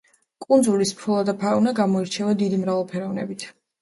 კუნძულის 0.45 0.93
ფლორა 1.01 1.27
და 1.27 1.35
ფაუნა 1.43 1.73
გამოირჩევა 1.81 2.35
დიდი 2.43 2.59
მრავალფეროვნებით. 2.63 3.47